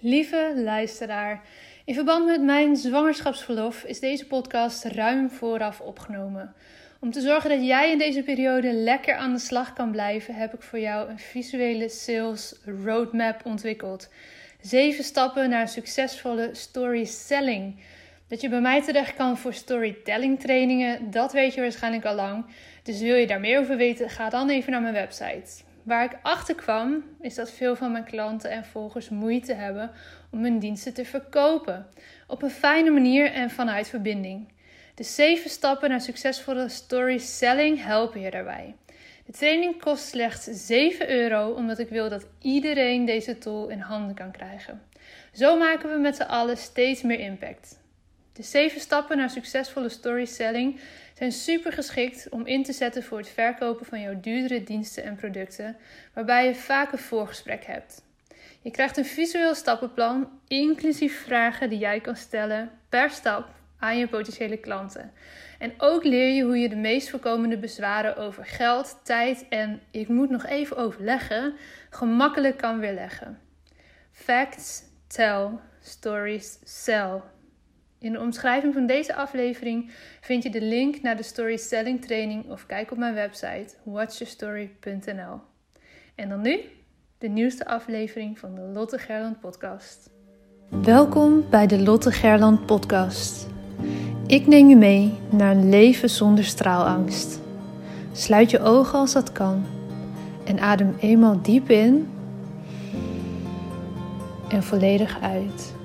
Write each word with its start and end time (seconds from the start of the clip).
Lieve 0.00 0.52
luisteraar, 0.56 1.42
in 1.84 1.94
verband 1.94 2.26
met 2.26 2.42
mijn 2.42 2.76
zwangerschapsverlof 2.76 3.84
is 3.84 4.00
deze 4.00 4.26
podcast 4.26 4.84
ruim 4.84 5.30
vooraf 5.30 5.80
opgenomen. 5.80 6.54
Om 7.00 7.10
te 7.10 7.20
zorgen 7.20 7.50
dat 7.50 7.66
jij 7.66 7.90
in 7.90 7.98
deze 7.98 8.22
periode 8.22 8.72
lekker 8.72 9.14
aan 9.14 9.32
de 9.32 9.38
slag 9.38 9.72
kan 9.72 9.90
blijven, 9.90 10.34
heb 10.34 10.54
ik 10.54 10.62
voor 10.62 10.78
jou 10.78 11.08
een 11.08 11.18
visuele 11.18 11.88
sales 11.88 12.54
roadmap 12.84 13.40
ontwikkeld. 13.44 14.08
Zeven 14.60 15.04
stappen 15.04 15.48
naar 15.48 15.68
succesvolle 15.68 16.50
storytelling. 16.52 17.80
Dat 18.28 18.40
je 18.40 18.48
bij 18.48 18.60
mij 18.60 18.82
terecht 18.82 19.14
kan 19.14 19.38
voor 19.38 19.54
storytelling 19.54 20.40
trainingen, 20.40 21.10
dat 21.10 21.32
weet 21.32 21.54
je 21.54 21.60
waarschijnlijk 21.60 22.04
al 22.04 22.14
lang. 22.14 22.44
Dus 22.82 23.00
wil 23.00 23.16
je 23.16 23.26
daar 23.26 23.40
meer 23.40 23.58
over 23.58 23.76
weten, 23.76 24.10
ga 24.10 24.28
dan 24.28 24.48
even 24.48 24.72
naar 24.72 24.82
mijn 24.82 24.94
website. 24.94 25.66
Waar 25.88 26.04
ik 26.04 26.18
achter 26.22 26.54
kwam, 26.54 27.04
is 27.20 27.34
dat 27.34 27.50
veel 27.50 27.76
van 27.76 27.92
mijn 27.92 28.04
klanten 28.04 28.50
en 28.50 28.64
volgers 28.64 29.08
moeite 29.08 29.54
hebben 29.54 29.90
om 30.30 30.42
hun 30.42 30.58
diensten 30.58 30.94
te 30.94 31.04
verkopen. 31.04 31.86
Op 32.26 32.42
een 32.42 32.50
fijne 32.50 32.90
manier 32.90 33.32
en 33.32 33.50
vanuit 33.50 33.88
verbinding. 33.88 34.48
De 34.94 35.02
zeven 35.02 35.50
stappen 35.50 35.88
naar 35.88 36.00
succesvolle 36.00 36.68
story 36.68 37.18
selling 37.18 37.84
helpen 37.84 38.20
je 38.20 38.30
daarbij. 38.30 38.74
De 39.26 39.32
training 39.32 39.80
kost 39.80 40.04
slechts 40.04 40.44
7 40.66 41.10
euro, 41.10 41.50
omdat 41.50 41.78
ik 41.78 41.88
wil 41.88 42.08
dat 42.08 42.26
iedereen 42.40 43.04
deze 43.04 43.38
tool 43.38 43.68
in 43.68 43.80
handen 43.80 44.14
kan 44.14 44.30
krijgen. 44.30 44.82
Zo 45.32 45.58
maken 45.58 45.90
we 45.90 45.98
met 45.98 46.16
z'n 46.16 46.22
allen 46.22 46.56
steeds 46.56 47.02
meer 47.02 47.20
impact. 47.20 47.78
De 48.38 48.44
zeven 48.44 48.80
stappen 48.80 49.16
naar 49.16 49.30
succesvolle 49.30 49.88
story 49.88 50.24
selling 50.24 50.80
zijn 51.14 51.32
super 51.32 51.72
geschikt 51.72 52.28
om 52.28 52.46
in 52.46 52.62
te 52.62 52.72
zetten 52.72 53.02
voor 53.02 53.18
het 53.18 53.28
verkopen 53.28 53.86
van 53.86 54.00
jouw 54.00 54.20
duurdere 54.20 54.62
diensten 54.62 55.04
en 55.04 55.16
producten, 55.16 55.76
waarbij 56.14 56.46
je 56.46 56.54
vaak 56.54 56.92
een 56.92 56.98
voorgesprek 56.98 57.64
hebt. 57.64 58.02
Je 58.62 58.70
krijgt 58.70 58.96
een 58.96 59.04
visueel 59.04 59.54
stappenplan, 59.54 60.30
inclusief 60.48 61.22
vragen 61.22 61.68
die 61.68 61.78
jij 61.78 62.00
kan 62.00 62.16
stellen 62.16 62.70
per 62.88 63.10
stap 63.10 63.48
aan 63.78 63.98
je 63.98 64.08
potentiële 64.08 64.56
klanten. 64.56 65.12
En 65.58 65.72
ook 65.78 66.04
leer 66.04 66.34
je 66.34 66.42
hoe 66.42 66.58
je 66.58 66.68
de 66.68 66.76
meest 66.76 67.10
voorkomende 67.10 67.58
bezwaren 67.58 68.16
over 68.16 68.46
geld, 68.46 69.00
tijd 69.02 69.46
en 69.48 69.80
ik 69.90 70.08
moet 70.08 70.30
nog 70.30 70.46
even 70.46 70.76
overleggen 70.76 71.54
gemakkelijk 71.90 72.56
kan 72.56 72.78
weerleggen. 72.78 73.38
Facts, 74.12 74.82
tell, 75.06 75.48
stories, 75.80 76.58
sell. 76.64 77.20
In 78.00 78.12
de 78.12 78.20
omschrijving 78.20 78.74
van 78.74 78.86
deze 78.86 79.14
aflevering 79.14 79.90
vind 80.20 80.42
je 80.42 80.50
de 80.50 80.62
link 80.62 81.02
naar 81.02 81.16
de 81.16 81.22
storytelling 81.22 82.04
training 82.04 82.50
of 82.50 82.66
kijk 82.66 82.90
op 82.90 82.98
mijn 82.98 83.14
website 83.14 83.74
watchyourstory.nl. 83.82 85.40
En 86.14 86.28
dan 86.28 86.40
nu 86.40 86.60
de 87.18 87.28
nieuwste 87.28 87.66
aflevering 87.66 88.38
van 88.38 88.54
de 88.54 88.60
Lotte 88.60 88.98
Gerland 88.98 89.40
podcast. 89.40 90.10
Welkom 90.68 91.44
bij 91.50 91.66
de 91.66 91.82
Lotte 91.82 92.12
Gerland 92.12 92.66
podcast. 92.66 93.46
Ik 94.26 94.46
neem 94.46 94.68
je 94.68 94.76
mee 94.76 95.18
naar 95.30 95.50
een 95.50 95.68
leven 95.68 96.10
zonder 96.10 96.44
straalangst. 96.44 97.40
Sluit 98.12 98.50
je 98.50 98.60
ogen 98.60 98.98
als 98.98 99.12
dat 99.12 99.32
kan 99.32 99.66
en 100.44 100.58
adem 100.58 100.96
eenmaal 101.00 101.42
diep 101.42 101.70
in 101.70 102.08
en 104.48 104.62
volledig 104.62 105.20
uit. 105.20 105.76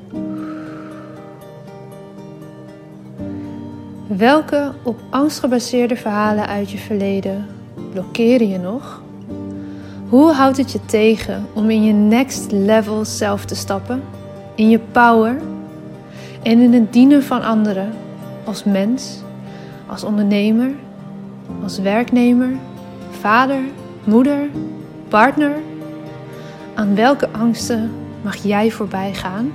Welke 4.08 4.72
op 4.84 5.00
angst 5.10 5.40
gebaseerde 5.40 5.96
verhalen 5.96 6.48
uit 6.48 6.72
je 6.72 6.78
verleden 6.78 7.46
blokkeren 7.92 8.50
je 8.50 8.58
nog? 8.58 9.02
Hoe 10.10 10.32
houdt 10.32 10.58
het 10.58 10.72
je 10.72 10.86
tegen 10.86 11.46
om 11.54 11.70
in 11.70 11.84
je 11.84 11.94
next 11.94 12.52
level 12.52 13.06
zelf 13.06 13.46
te 13.46 13.56
stappen? 13.56 14.04
In 14.56 14.70
je 14.70 14.80
power 14.80 15.42
en 16.42 16.60
in 16.60 16.74
het 16.74 16.94
dienen 16.94 17.24
van 17.24 17.42
anderen 17.42 17.94
als 18.44 18.64
mens, 18.64 19.22
als 19.88 20.04
ondernemer, 20.04 20.72
als 21.64 21.80
werknemer, 21.80 22.50
vader, 23.20 23.62
moeder, 24.04 24.50
partner? 25.08 25.56
Aan 26.74 26.96
welke 26.96 27.30
angsten 27.30 27.92
mag 28.22 28.36
jij 28.36 28.72
voorbij 28.72 29.14
gaan? 29.14 29.52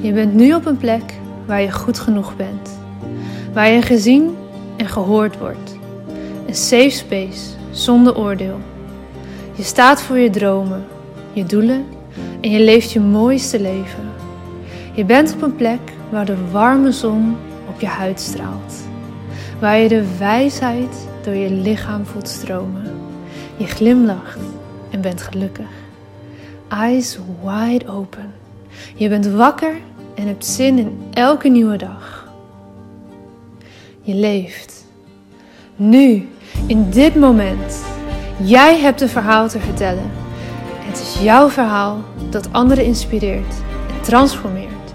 Je 0.00 0.12
bent 0.12 0.34
nu 0.34 0.54
op 0.54 0.66
een 0.66 0.76
plek 0.76 1.14
waar 1.46 1.60
je 1.60 1.72
goed 1.72 1.98
genoeg 1.98 2.36
bent. 2.36 2.78
Waar 3.52 3.68
je 3.68 3.82
gezien 3.82 4.36
en 4.76 4.86
gehoord 4.86 5.38
wordt. 5.38 5.76
Een 6.46 6.54
safe 6.54 6.90
space 6.90 7.50
zonder 7.70 8.16
oordeel. 8.16 8.58
Je 9.54 9.62
staat 9.62 10.02
voor 10.02 10.18
je 10.18 10.30
dromen, 10.30 10.84
je 11.32 11.44
doelen 11.44 11.84
en 12.40 12.50
je 12.50 12.60
leeft 12.60 12.92
je 12.92 13.00
mooiste 13.00 13.60
leven. 13.60 14.08
Je 14.94 15.04
bent 15.04 15.34
op 15.34 15.42
een 15.42 15.56
plek 15.56 15.80
waar 16.10 16.24
de 16.24 16.50
warme 16.50 16.92
zon 16.92 17.36
op 17.68 17.80
je 17.80 17.86
huid 17.86 18.20
straalt. 18.20 18.74
Waar 19.60 19.78
je 19.78 19.88
de 19.88 20.16
wijsheid 20.18 21.08
door 21.22 21.34
je 21.34 21.50
lichaam 21.50 22.06
voelt 22.06 22.28
stromen. 22.28 22.82
Je 23.56 23.66
glimlacht 23.66 24.40
en 24.90 25.00
bent 25.00 25.22
gelukkig. 25.22 25.70
Eyes 26.68 27.18
wide 27.42 27.88
open. 27.88 28.32
Je 28.94 29.08
bent 29.08 29.26
wakker 29.26 29.74
en 30.20 30.26
hebt 30.26 30.46
zin 30.46 30.78
in 30.78 31.02
elke 31.12 31.48
nieuwe 31.48 31.76
dag. 31.76 32.28
Je 34.02 34.14
leeft. 34.14 34.84
Nu, 35.76 36.28
in 36.66 36.90
dit 36.90 37.14
moment. 37.14 37.84
Jij 38.42 38.78
hebt 38.78 39.00
een 39.00 39.08
verhaal 39.08 39.48
te 39.48 39.60
vertellen. 39.60 40.10
Het 40.78 41.00
is 41.00 41.22
jouw 41.22 41.48
verhaal 41.48 41.98
dat 42.30 42.52
anderen 42.52 42.84
inspireert 42.84 43.54
en 43.88 44.00
transformeert. 44.02 44.92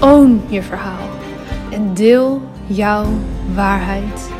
Own 0.00 0.42
je 0.48 0.62
verhaal 0.62 1.08
en 1.70 1.94
deel 1.94 2.40
jouw 2.66 3.06
waarheid. 3.54 4.30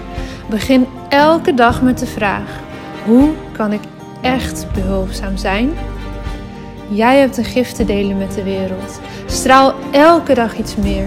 Begin 0.50 0.86
elke 1.08 1.54
dag 1.54 1.82
met 1.82 1.98
de 1.98 2.06
vraag: 2.06 2.60
hoe 3.04 3.30
kan 3.52 3.72
ik 3.72 3.82
echt 4.20 4.66
behulpzaam 4.74 5.36
zijn? 5.36 5.70
Jij 6.88 7.18
hebt 7.18 7.36
een 7.36 7.44
gift 7.44 7.76
te 7.76 7.84
delen 7.84 8.18
met 8.18 8.34
de 8.34 8.42
wereld. 8.42 9.00
Straal 9.36 9.74
elke 9.90 10.34
dag 10.34 10.58
iets 10.58 10.76
meer. 10.76 11.06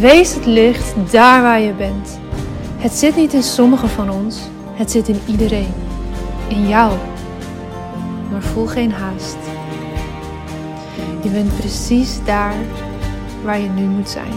Wees 0.00 0.34
het 0.34 0.46
licht 0.46 0.94
daar 1.10 1.42
waar 1.42 1.60
je 1.60 1.72
bent. 1.72 2.18
Het 2.76 2.92
zit 2.92 3.16
niet 3.16 3.32
in 3.32 3.42
sommigen 3.42 3.88
van 3.88 4.10
ons, 4.10 4.38
het 4.72 4.90
zit 4.90 5.08
in 5.08 5.20
iedereen. 5.26 5.72
In 6.48 6.68
jou. 6.68 6.92
Maar 8.30 8.42
voel 8.42 8.66
geen 8.66 8.92
haast. 8.92 9.36
Je 11.22 11.28
bent 11.28 11.56
precies 11.56 12.24
daar 12.24 12.54
waar 13.44 13.60
je 13.60 13.68
nu 13.68 13.82
moet 13.82 14.08
zijn. 14.08 14.34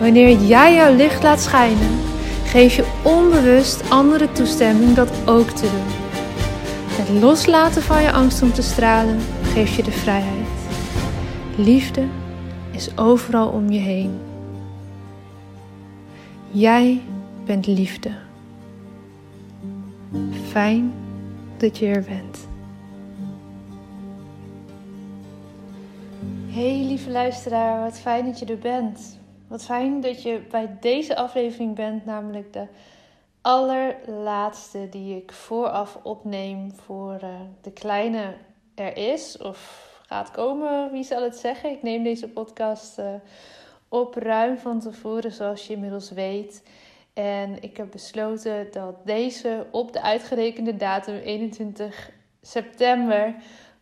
Wanneer 0.00 0.38
jij 0.38 0.74
jouw 0.74 0.94
licht 0.94 1.22
laat 1.22 1.40
schijnen, 1.40 2.00
geef 2.44 2.76
je 2.76 2.84
onbewust 3.02 3.90
andere 3.90 4.32
toestemming 4.32 4.94
dat 4.94 5.10
ook 5.24 5.50
te 5.50 5.62
doen. 5.62 5.94
Het 6.88 7.22
loslaten 7.22 7.82
van 7.82 8.02
je 8.02 8.12
angst 8.12 8.42
om 8.42 8.52
te 8.52 8.62
stralen 8.62 9.18
geeft 9.54 9.74
je 9.74 9.82
de 9.82 9.92
vrijheid. 9.92 10.41
Liefde 11.56 12.06
is 12.70 12.98
overal 12.98 13.48
om 13.48 13.70
je 13.70 13.78
heen. 13.78 14.20
Jij 16.50 17.00
bent 17.44 17.66
liefde. 17.66 18.10
Fijn 20.48 20.92
dat 21.56 21.78
je 21.78 21.86
er 21.86 22.02
bent. 22.02 22.48
Hey 26.46 26.84
lieve 26.84 27.10
luisteraar, 27.10 27.82
wat 27.82 27.98
fijn 27.98 28.24
dat 28.24 28.38
je 28.38 28.44
er 28.44 28.58
bent. 28.58 29.18
Wat 29.48 29.64
fijn 29.64 30.00
dat 30.00 30.22
je 30.22 30.40
bij 30.50 30.76
deze 30.80 31.16
aflevering 31.16 31.74
bent, 31.74 32.04
namelijk 32.04 32.52
de 32.52 32.66
allerlaatste 33.40 34.88
die 34.90 35.16
ik 35.16 35.32
vooraf 35.32 35.98
opneem 36.02 36.72
voor 36.84 37.18
uh, 37.22 37.28
de 37.60 37.72
kleine 37.72 38.34
er 38.74 38.96
is 38.96 39.38
of 39.38 39.90
gaat 40.12 40.30
komen, 40.30 40.90
wie 40.90 41.04
zal 41.04 41.22
het 41.22 41.36
zeggen? 41.36 41.70
Ik 41.70 41.82
neem 41.82 42.02
deze 42.02 42.28
podcast 42.28 42.98
uh, 42.98 43.06
op 43.88 44.14
ruim 44.14 44.58
van 44.58 44.80
tevoren, 44.80 45.32
zoals 45.32 45.66
je 45.66 45.72
inmiddels 45.72 46.10
weet. 46.10 46.62
En 47.14 47.62
ik 47.62 47.76
heb 47.76 47.90
besloten 47.90 48.68
dat 48.70 48.94
deze 49.04 49.66
op 49.70 49.92
de 49.92 50.02
uitgerekende 50.02 50.76
datum 50.76 51.14
21 51.14 52.10
september 52.42 53.34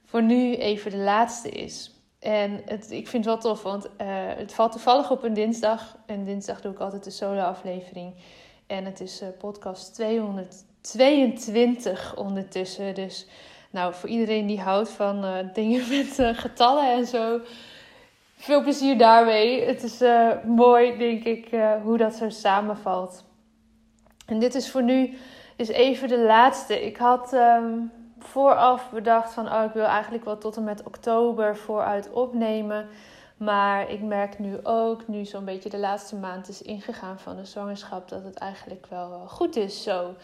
voor 0.05 0.23
nu 0.23 0.55
even 0.55 0.91
de 0.91 0.97
laatste 0.97 1.49
is. 1.49 1.95
En 2.19 2.63
het, 2.65 2.91
ik 2.91 3.09
vind 3.09 3.25
het 3.25 3.35
wel 3.35 3.55
tof, 3.55 3.63
want 3.63 3.85
uh, 3.85 3.91
het 4.37 4.55
valt 4.55 4.73
toevallig 4.73 5.11
op 5.11 5.23
een 5.23 5.35
dinsdag. 5.35 5.97
En 6.07 6.25
dinsdag 6.25 6.61
doe 6.61 6.73
ik 6.73 6.79
altijd 6.79 7.05
de 7.05 7.11
solo-aflevering. 7.11 8.15
En 8.67 8.85
het 8.85 9.01
is 9.01 9.23
uh, 9.23 9.29
podcast 9.39 9.95
222 9.95 12.17
ondertussen. 12.17 12.95
Dus 12.95 13.27
nou, 13.71 13.95
voor 13.95 14.09
iedereen 14.09 14.47
die 14.47 14.61
houdt 14.61 14.89
van 14.89 15.25
uh, 15.25 15.37
dingen 15.53 15.89
met 15.97 16.19
uh, 16.19 16.29
getallen 16.33 16.93
en 16.93 17.07
zo, 17.07 17.41
veel 18.37 18.63
plezier 18.63 18.99
daarmee. 18.99 19.65
Het 19.65 19.83
is 19.83 20.03
uh, 20.03 20.31
mooi, 20.45 20.99
denk 20.99 21.25
ik, 21.25 21.49
hoe 21.83 21.97
dat 21.97 22.15
zo 22.15 22.29
samenvalt. 22.29 23.25
En 24.27 24.39
dit 24.39 24.55
is 24.55 24.71
voor 24.71 24.83
nu 24.83 25.19
dus 25.57 25.69
even 25.69 26.09
de 26.09 26.21
laatste. 26.21 26.87
Ik 26.87 26.97
had 26.97 27.33
um, 27.33 27.93
vooraf 28.19 28.91
bedacht 28.91 29.33
van 29.33 29.53
oh, 29.53 29.65
ik 29.65 29.73
wil 29.73 29.85
eigenlijk 29.85 30.25
wel 30.25 30.39
tot 30.39 30.57
en 30.57 30.65
met 30.65 30.83
oktober 30.83 31.57
vooruit 31.57 32.11
opnemen. 32.11 32.89
Maar 33.37 33.91
ik 33.91 34.03
merk 34.03 34.39
nu 34.39 34.59
ook, 34.63 35.09
nu 35.09 35.25
zo'n 35.25 35.45
beetje 35.45 35.69
de 35.69 35.79
laatste 35.79 36.17
maand 36.17 36.49
is 36.49 36.63
ingegaan 36.63 37.19
van 37.19 37.37
de 37.37 37.45
zwangerschap, 37.45 38.09
dat 38.09 38.25
het 38.25 38.39
eigenlijk 38.39 38.87
wel 38.87 39.25
goed 39.27 39.57
is 39.57 39.83
zo. 39.83 40.15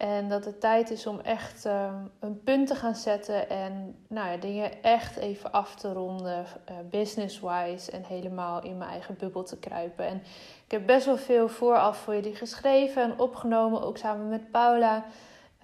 En 0.00 0.28
dat 0.28 0.44
het 0.44 0.60
tijd 0.60 0.90
is 0.90 1.06
om 1.06 1.20
echt 1.20 1.66
uh, 1.66 1.94
een 2.20 2.42
punt 2.42 2.66
te 2.66 2.74
gaan 2.74 2.94
zetten 2.94 3.48
en 3.48 3.96
nou 4.08 4.30
ja, 4.30 4.36
dingen 4.36 4.82
echt 4.82 5.16
even 5.16 5.52
af 5.52 5.74
te 5.74 5.92
ronden, 5.92 6.44
uh, 6.70 6.76
business-wise 6.90 7.90
en 7.90 8.04
helemaal 8.04 8.62
in 8.62 8.78
mijn 8.78 8.90
eigen 8.90 9.16
bubbel 9.18 9.42
te 9.42 9.58
kruipen. 9.58 10.06
En 10.06 10.16
ik 10.64 10.70
heb 10.70 10.86
best 10.86 11.06
wel 11.06 11.16
veel 11.16 11.48
vooraf 11.48 11.96
voor 11.96 12.14
jullie 12.14 12.34
geschreven 12.34 13.02
en 13.02 13.18
opgenomen, 13.18 13.82
ook 13.82 13.96
samen 13.96 14.28
met 14.28 14.50
Paula. 14.50 15.04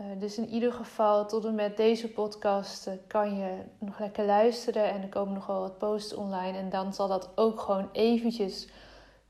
Uh, 0.00 0.06
dus 0.18 0.38
in 0.38 0.48
ieder 0.48 0.72
geval, 0.72 1.26
tot 1.26 1.44
en 1.44 1.54
met 1.54 1.76
deze 1.76 2.08
podcast 2.08 2.90
kan 3.06 3.36
je 3.36 3.50
nog 3.78 3.98
lekker 3.98 4.24
luisteren. 4.24 4.90
En 4.90 5.02
er 5.02 5.08
komen 5.08 5.34
nog 5.34 5.46
wel 5.46 5.60
wat 5.60 5.78
posts 5.78 6.14
online. 6.14 6.58
En 6.58 6.70
dan 6.70 6.94
zal 6.94 7.08
dat 7.08 7.30
ook 7.34 7.60
gewoon 7.60 7.88
eventjes 7.92 8.68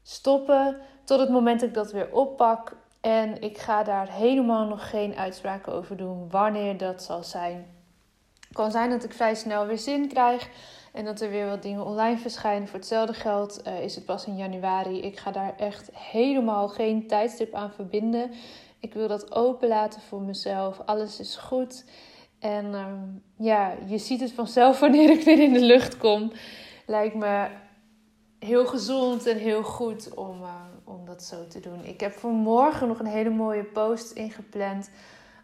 stoppen. 0.02 0.76
Tot 1.04 1.20
het 1.20 1.30
moment 1.30 1.60
dat 1.60 1.68
ik 1.68 1.74
dat 1.74 1.92
weer 1.92 2.12
oppak. 2.12 2.76
En 3.00 3.40
ik 3.42 3.58
ga 3.58 3.82
daar 3.82 4.10
helemaal 4.10 4.66
nog 4.66 4.90
geen 4.90 5.16
uitspraken 5.16 5.72
over 5.72 5.96
doen 5.96 6.30
wanneer 6.30 6.76
dat 6.76 7.02
zal 7.02 7.22
zijn. 7.22 7.66
Het 8.40 8.56
kan 8.56 8.70
zijn 8.70 8.90
dat 8.90 9.04
ik 9.04 9.12
vrij 9.12 9.34
snel 9.34 9.66
weer 9.66 9.78
zin 9.78 10.08
krijg 10.08 10.48
en 10.92 11.04
dat 11.04 11.20
er 11.20 11.30
weer 11.30 11.46
wat 11.46 11.62
dingen 11.62 11.84
online 11.84 12.18
verschijnen. 12.18 12.68
Voor 12.68 12.78
hetzelfde 12.78 13.14
geld 13.14 13.62
uh, 13.66 13.82
is 13.82 13.94
het 13.94 14.04
pas 14.04 14.26
in 14.26 14.36
januari. 14.36 15.00
Ik 15.00 15.18
ga 15.18 15.30
daar 15.30 15.54
echt 15.56 15.90
helemaal 15.92 16.68
geen 16.68 17.06
tijdstip 17.06 17.54
aan 17.54 17.72
verbinden. 17.72 18.30
Ik 18.80 18.94
wil 18.94 19.08
dat 19.08 19.34
openlaten 19.34 20.00
voor 20.00 20.20
mezelf. 20.20 20.80
Alles 20.84 21.20
is 21.20 21.36
goed. 21.36 21.84
En 22.38 22.64
uh, 22.66 22.86
ja, 23.36 23.74
je 23.86 23.98
ziet 23.98 24.20
het 24.20 24.32
vanzelf 24.32 24.80
wanneer 24.84 25.10
ik 25.10 25.24
weer 25.24 25.42
in 25.42 25.52
de 25.52 25.60
lucht 25.60 25.96
kom. 25.96 26.32
Lijkt 26.86 27.14
me 27.14 27.46
heel 28.46 28.66
gezond 28.66 29.26
en 29.26 29.36
heel 29.36 29.62
goed 29.62 30.14
om, 30.14 30.42
uh, 30.42 30.54
om 30.84 31.04
dat 31.04 31.22
zo 31.22 31.46
te 31.46 31.60
doen. 31.60 31.84
Ik 31.84 32.00
heb 32.00 32.12
voor 32.12 32.30
morgen 32.30 32.88
nog 32.88 32.98
een 32.98 33.06
hele 33.06 33.30
mooie 33.30 33.64
post 33.64 34.10
ingepland. 34.10 34.90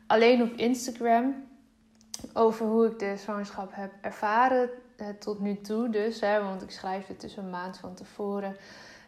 Alleen 0.07 0.43
op 0.43 0.53
Instagram. 0.53 1.35
Over 2.33 2.67
hoe 2.67 2.87
ik 2.87 2.99
de 2.99 3.15
zwangerschap 3.17 3.71
heb 3.75 3.93
ervaren 4.01 4.71
uh, 4.97 5.07
tot 5.19 5.41
nu 5.41 5.61
toe. 5.61 5.89
Dus, 5.89 6.21
hè, 6.21 6.43
want 6.43 6.63
ik 6.63 6.71
schrijf 6.71 7.07
het 7.07 7.21
dus 7.21 7.37
een 7.37 7.51
maand 7.51 7.79
van 7.79 7.95
tevoren. 7.95 8.57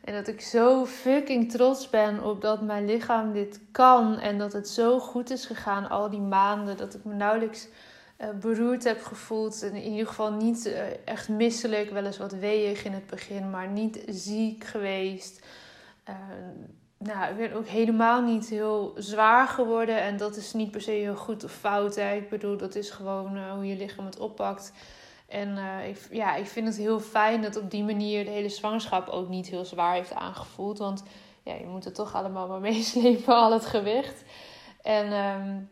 En 0.05 0.15
dat 0.15 0.29
ik 0.29 0.41
zo 0.41 0.87
fucking 0.87 1.51
trots 1.51 1.91
ben 1.91 2.23
op 2.25 2.41
dat 2.41 2.63
mijn 2.63 2.85
lichaam 2.85 3.33
dit 3.33 3.61
kan. 3.71 4.19
En 4.19 4.39
dat 4.39 4.53
het 4.53 4.69
zo 4.69 4.99
goed 4.99 5.31
is 5.31 5.47
gegaan 5.47 5.89
al 5.89 6.11
die 6.11 6.21
maanden. 6.21 6.77
Dat 6.77 6.95
ik 6.95 7.05
me 7.05 7.15
nauwelijks 7.15 7.69
beroerd 8.41 8.85
heb 8.85 9.03
gevoeld. 9.03 9.63
In 9.63 9.77
ieder 9.77 10.07
geval 10.07 10.33
niet 10.33 10.67
uh, 10.67 11.07
echt 11.07 11.29
misselijk. 11.29 11.91
Wel 11.91 12.05
eens 12.05 12.19
wat 12.19 12.33
weeg 12.33 12.85
in 12.85 12.93
het 12.93 13.07
begin. 13.07 13.51
Maar 13.51 13.69
niet 13.69 14.03
ziek 14.07 14.65
geweest. 14.65 15.47
Uh, 16.09 16.15
nou, 16.99 17.31
ik 17.31 17.37
ben 17.37 17.53
ook 17.53 17.67
helemaal 17.67 18.23
niet 18.23 18.49
heel 18.49 18.95
zwaar 18.97 19.49
geworden. 19.49 20.01
En 20.01 20.17
dat 20.17 20.37
is 20.37 20.53
niet 20.53 20.71
per 20.71 20.81
se 20.81 20.91
heel 20.91 21.17
goed 21.17 21.45
of 21.45 21.53
fout. 21.53 21.95
Hè. 21.95 22.15
Ik 22.15 22.29
bedoel, 22.29 22.57
dat 22.57 22.75
is 22.75 22.91
gewoon 22.91 23.51
hoe 23.51 23.67
je 23.67 23.77
lichaam 23.77 24.05
het 24.05 24.19
oppakt. 24.19 24.73
En 25.29 25.59
ik, 25.89 25.99
ja, 26.11 26.35
ik 26.35 26.47
vind 26.47 26.67
het 26.67 26.77
heel 26.77 27.01
fijn 27.01 27.43
dat 27.43 27.57
op 27.57 27.71
die 27.71 27.85
manier 27.85 28.25
de 28.25 28.31
hele 28.31 28.49
zwangerschap 28.49 29.09
ook 29.09 29.29
niet 29.29 29.47
heel 29.47 29.65
zwaar 29.65 29.95
heeft 29.95 30.15
aangevoeld. 30.15 30.79
Want 30.79 31.03
ja, 31.45 31.55
je 31.55 31.67
moet 31.67 31.85
het 31.85 31.95
toch 31.95 32.15
allemaal 32.15 32.49
maar 32.49 32.61
meeslepen, 32.71 33.35
al 33.35 33.53
het 33.53 33.67
gewicht. 33.67 34.25
En 34.83 35.13
um, 35.13 35.71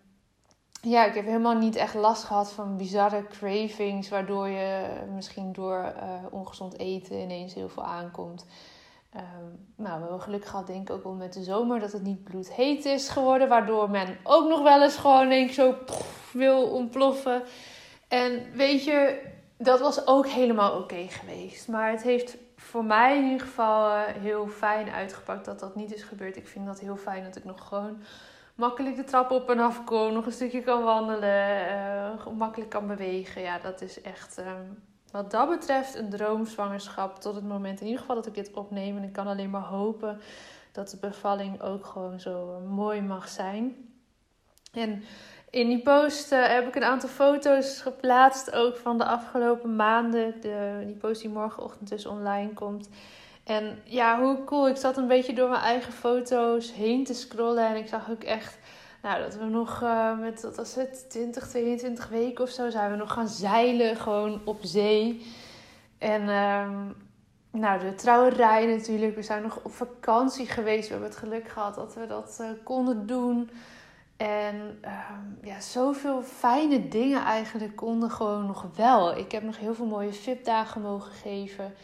ja, 0.83 1.05
ik 1.05 1.15
heb 1.15 1.25
helemaal 1.25 1.57
niet 1.57 1.77
echt 1.77 1.95
last 1.95 2.25
gehad 2.25 2.53
van 2.53 2.77
bizarre 2.77 3.27
cravings, 3.27 4.09
waardoor 4.09 4.49
je 4.49 4.87
misschien 5.15 5.53
door 5.53 5.93
uh, 5.97 6.03
ongezond 6.31 6.79
eten 6.79 7.19
ineens 7.19 7.55
heel 7.55 7.69
veel 7.69 7.85
aankomt. 7.85 8.47
Um, 9.17 9.67
nou, 9.77 9.95
we 9.95 10.01
hebben 10.01 10.21
gelukkig 10.21 10.51
gehad, 10.51 10.67
denk 10.67 10.89
ik 10.89 10.95
ook 10.95 11.03
wel 11.03 11.13
met 11.13 11.33
de 11.33 11.43
zomer, 11.43 11.81
dat 11.81 11.93
het 11.93 12.03
niet 12.03 12.25
bloedheet 12.25 12.85
is 12.85 13.09
geworden. 13.09 13.49
Waardoor 13.49 13.91
men 13.91 14.19
ook 14.23 14.49
nog 14.49 14.63
wel 14.63 14.83
eens 14.83 14.97
gewoon 14.97 15.29
denk 15.29 15.49
ik, 15.49 15.55
zo 15.55 15.75
wil 16.33 16.63
ontploffen. 16.71 17.43
En 18.09 18.53
weet 18.55 18.85
je, 18.85 19.23
dat 19.59 19.81
was 19.81 20.07
ook 20.07 20.27
helemaal 20.27 20.79
oké 20.79 21.07
geweest. 21.09 21.69
Maar 21.69 21.91
het 21.91 22.03
heeft 22.03 22.37
voor 22.57 22.85
mij 22.85 23.17
in 23.17 23.25
ieder 23.25 23.47
geval 23.47 23.91
uh, 23.91 24.01
heel 24.07 24.49
fijn 24.49 24.91
uitgepakt 24.91 25.45
dat 25.45 25.61
dat 25.61 25.75
niet 25.75 25.95
is 25.95 26.03
gebeurd. 26.03 26.37
Ik 26.37 26.49
vind 26.49 26.67
dat 26.67 26.81
heel 26.81 26.97
fijn 26.97 27.25
dat 27.25 27.37
ik 27.37 27.45
nog 27.45 27.69
gewoon 27.69 28.03
makkelijk 28.55 28.97
de 28.97 29.05
trap 29.05 29.31
op 29.31 29.51
en 29.51 29.59
af 29.59 29.85
kom. 29.85 30.13
Nog 30.13 30.27
een 30.27 30.33
stukje 30.33 30.63
kan 30.63 30.83
wandelen. 30.83 31.67
Uh, 32.27 32.27
makkelijk 32.37 32.71
kan 32.71 32.87
bewegen. 32.87 33.43
Ja, 33.43 33.59
dat 33.59 33.81
is 33.81 34.01
echt 34.01 34.39
um, 34.39 34.83
wat 35.11 35.31
dat 35.31 35.49
betreft 35.49 35.95
een 35.95 36.11
droomzwangerschap. 36.11 37.21
Tot 37.21 37.35
het 37.35 37.45
moment 37.45 37.81
in 37.81 37.87
ieder 37.87 38.01
geval 38.01 38.17
dat 38.17 38.27
ik 38.27 38.35
dit 38.35 38.53
opneem. 38.53 38.97
En 38.97 39.03
ik 39.03 39.13
kan 39.13 39.27
alleen 39.27 39.51
maar 39.51 39.63
hopen 39.63 40.21
dat 40.73 40.91
de 40.91 40.97
bevalling 40.97 41.63
ook 41.63 41.87
gewoon 41.87 42.21
zo 42.21 42.59
uh, 42.61 42.71
mooi 42.71 43.01
mag 43.01 43.29
zijn. 43.29 43.91
En 44.73 45.03
in 45.51 45.69
die 45.69 45.83
post 45.83 46.33
uh, 46.33 46.47
heb 46.47 46.67
ik 46.67 46.75
een 46.75 46.85
aantal 46.85 47.09
foto's 47.09 47.81
geplaatst, 47.81 48.53
ook 48.53 48.77
van 48.77 48.99
de 48.99 49.05
afgelopen 49.05 49.77
maanden. 49.77 50.41
De, 50.41 50.83
die 50.87 50.97
post 50.97 51.21
die 51.21 51.31
morgenochtend 51.31 51.89
dus 51.89 52.07
online 52.07 52.53
komt. 52.53 52.89
En 53.45 53.79
ja, 53.85 54.21
hoe 54.21 54.45
cool. 54.45 54.69
Ik 54.69 54.77
zat 54.77 54.97
een 54.97 55.07
beetje 55.07 55.35
door 55.35 55.49
mijn 55.49 55.63
eigen 55.63 55.93
foto's 55.93 56.73
heen 56.73 57.05
te 57.05 57.15
scrollen. 57.15 57.67
En 57.67 57.77
ik 57.77 57.89
zag 57.89 58.11
ook 58.11 58.23
echt 58.23 58.59
nou, 59.03 59.23
dat 59.23 59.37
we 59.37 59.45
nog 59.45 59.83
uh, 59.83 60.19
met, 60.19 60.43
wat 60.43 60.57
was 60.57 60.75
het, 60.75 61.11
20, 61.11 61.49
22 61.49 62.09
weken 62.09 62.45
of 62.45 62.51
zo, 62.51 62.71
zijn 62.71 62.91
we 62.91 62.97
nog 62.97 63.13
gaan 63.13 63.29
zeilen 63.29 63.97
gewoon 63.97 64.41
op 64.45 64.59
zee. 64.63 65.27
En 65.99 66.29
um, 66.29 66.95
nou, 67.51 67.81
de 67.81 67.95
trouwerij 67.95 68.67
natuurlijk. 68.67 69.15
We 69.15 69.23
zijn 69.23 69.43
nog 69.43 69.61
op 69.63 69.73
vakantie 69.73 70.47
geweest. 70.47 70.87
We 70.87 70.93
hebben 70.93 71.11
het 71.11 71.19
geluk 71.19 71.49
gehad 71.49 71.75
dat 71.75 71.95
we 71.95 72.07
dat 72.07 72.39
uh, 72.41 72.49
konden 72.65 73.07
doen. 73.07 73.51
En 74.17 74.55
um, 74.57 75.39
ja, 75.43 75.61
zoveel 75.61 76.23
fijne 76.23 76.89
dingen 76.89 77.25
eigenlijk 77.25 77.77
konden 77.77 78.11
gewoon 78.11 78.47
nog 78.47 78.67
wel. 78.77 79.17
Ik 79.17 79.33
heb 79.33 79.43
nog 79.43 79.59
heel 79.59 79.75
veel 79.75 79.87
mooie 79.87 80.13
VIP-dagen 80.13 80.81
mogen 80.81 81.13
geven. 81.13 81.75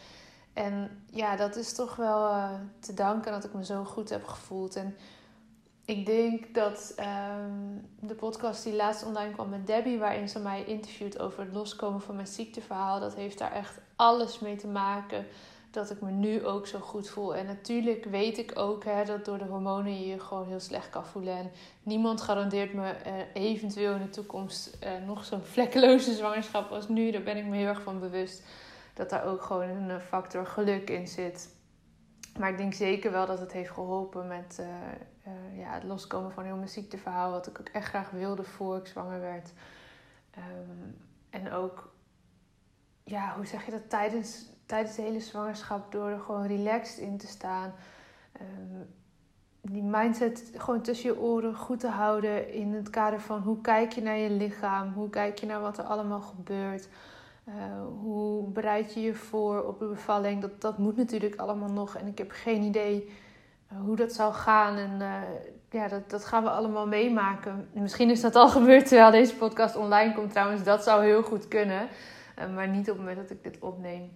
En 0.59 1.03
ja, 1.11 1.35
dat 1.35 1.55
is 1.55 1.73
toch 1.73 1.95
wel 1.95 2.29
uh, 2.29 2.49
te 2.79 2.93
danken 2.93 3.31
dat 3.31 3.43
ik 3.43 3.53
me 3.53 3.65
zo 3.65 3.83
goed 3.83 4.09
heb 4.09 4.25
gevoeld. 4.25 4.75
En 4.75 4.95
ik 5.85 6.05
denk 6.05 6.53
dat 6.53 6.95
um, 6.99 7.89
de 7.99 8.13
podcast 8.13 8.63
die 8.63 8.75
laatst 8.75 9.05
online 9.05 9.33
kwam 9.33 9.49
met 9.49 9.67
Debbie, 9.67 9.99
waarin 9.99 10.29
ze 10.29 10.39
mij 10.39 10.63
interviewt 10.63 11.19
over 11.19 11.43
het 11.43 11.53
loskomen 11.53 12.01
van 12.01 12.15
mijn 12.15 12.27
ziekteverhaal, 12.27 12.99
dat 12.99 13.15
heeft 13.15 13.37
daar 13.37 13.51
echt 13.51 13.79
alles 13.95 14.39
mee 14.39 14.55
te 14.55 14.67
maken 14.67 15.25
dat 15.71 15.89
ik 15.89 16.01
me 16.01 16.11
nu 16.11 16.45
ook 16.45 16.67
zo 16.67 16.79
goed 16.79 17.09
voel. 17.09 17.35
En 17.35 17.45
natuurlijk 17.45 18.05
weet 18.05 18.37
ik 18.37 18.51
ook 18.55 18.83
hè, 18.83 19.05
dat 19.05 19.25
door 19.25 19.37
de 19.37 19.45
hormonen 19.45 19.99
je 19.99 20.07
je 20.07 20.19
gewoon 20.19 20.47
heel 20.47 20.59
slecht 20.59 20.89
kan 20.89 21.05
voelen. 21.05 21.37
En 21.37 21.51
niemand 21.83 22.21
garandeert 22.21 22.73
me 22.73 22.93
uh, 23.05 23.43
eventueel 23.43 23.93
in 23.93 24.01
de 24.01 24.09
toekomst 24.09 24.77
uh, 24.83 24.89
nog 25.07 25.25
zo'n 25.25 25.43
vlekkeloze 25.43 26.13
zwangerschap 26.13 26.71
als 26.71 26.87
nu. 26.87 27.11
Daar 27.11 27.23
ben 27.23 27.37
ik 27.37 27.45
me 27.45 27.55
heel 27.55 27.67
erg 27.67 27.81
van 27.81 27.99
bewust 27.99 28.43
dat 28.99 29.09
daar 29.09 29.25
ook 29.25 29.41
gewoon 29.41 29.69
een 29.69 29.89
eh, 29.89 29.99
factor 29.99 30.45
geluk 30.45 30.89
in 30.89 31.07
zit. 31.07 31.55
Maar 32.39 32.49
ik 32.49 32.57
denk 32.57 32.73
zeker 32.73 33.11
wel 33.11 33.25
dat 33.25 33.39
het 33.39 33.51
heeft 33.51 33.71
geholpen 33.71 34.27
met 34.27 34.57
uh, 34.59 34.67
uh, 35.27 35.57
ja, 35.59 35.73
het 35.73 35.83
loskomen 35.83 36.31
van 36.31 36.43
heel 36.43 36.55
mijn 36.55 36.69
ziekteverhaal. 36.69 37.31
Wat 37.31 37.47
ik 37.47 37.59
ook 37.59 37.69
echt 37.69 37.87
graag 37.87 38.09
wilde 38.09 38.43
voor 38.43 38.77
ik 38.77 38.87
zwanger 38.87 39.19
werd. 39.19 39.53
Um, 40.37 40.97
en 41.29 41.51
ook, 41.51 41.93
ja, 43.03 43.35
hoe 43.35 43.45
zeg 43.45 43.65
je 43.65 43.71
dat, 43.71 43.89
tijdens 43.89 44.49
tijdens 44.69 44.95
de 44.95 45.01
hele 45.01 45.19
zwangerschap 45.19 45.91
door 45.91 46.09
er 46.09 46.19
gewoon 46.19 46.47
relaxed 46.47 46.97
in 46.97 47.17
te 47.17 47.27
staan. 47.27 47.73
Um, 48.41 48.95
die 49.61 49.83
mindset 49.83 50.51
gewoon 50.55 50.81
tussen 50.81 51.09
je 51.09 51.19
oren 51.19 51.55
goed 51.55 51.79
te 51.79 51.87
houden 51.87 52.53
in 52.53 52.73
het 52.73 52.89
kader 52.89 53.21
van 53.21 53.41
hoe 53.41 53.61
kijk 53.61 53.91
je 53.91 54.01
naar 54.01 54.17
je 54.17 54.29
lichaam, 54.29 54.93
hoe 54.93 55.09
kijk 55.09 55.37
je 55.37 55.45
naar 55.45 55.61
wat 55.61 55.77
er 55.77 55.83
allemaal 55.83 56.21
gebeurt, 56.21 56.89
uh, 57.49 57.55
hoe 58.01 58.49
bereid 58.49 58.93
je 58.93 59.01
je 59.01 59.15
voor 59.15 59.63
op 59.63 59.79
de 59.79 59.85
bevalling. 59.85 60.41
Dat, 60.41 60.61
dat 60.61 60.77
moet 60.77 60.97
natuurlijk 60.97 61.35
allemaal 61.35 61.71
nog 61.71 61.95
en 61.95 62.07
ik 62.07 62.17
heb 62.17 62.31
geen 62.31 62.61
idee 62.61 63.09
uh, 63.73 63.79
hoe 63.81 63.95
dat 63.95 64.13
zal 64.13 64.33
gaan. 64.33 64.75
En 64.75 64.91
uh, 64.99 65.21
ja, 65.69 65.87
dat, 65.87 66.09
dat 66.09 66.25
gaan 66.25 66.43
we 66.43 66.49
allemaal 66.49 66.87
meemaken. 66.87 67.69
Misschien 67.73 68.09
is 68.09 68.21
dat 68.21 68.35
al 68.35 68.49
gebeurd 68.59 68.87
terwijl 68.87 69.11
deze 69.11 69.35
podcast 69.35 69.75
online 69.75 70.13
komt 70.13 70.31
trouwens. 70.31 70.63
Dat 70.63 70.83
zou 70.83 71.03
heel 71.03 71.23
goed 71.23 71.47
kunnen, 71.47 71.87
maar 72.55 72.67
niet 72.67 72.89
op 72.89 72.97
het 72.97 73.05
moment 73.05 73.17
dat 73.17 73.29
ik 73.29 73.43
dit 73.43 73.59
opneem. 73.59 74.11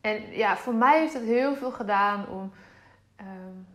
En 0.00 0.32
ja, 0.32 0.56
voor 0.56 0.74
mij 0.74 1.00
heeft 1.00 1.14
het 1.14 1.22
heel 1.22 1.54
veel 1.54 1.70
gedaan 1.70 2.28
om 2.28 2.52
um, 3.20 3.66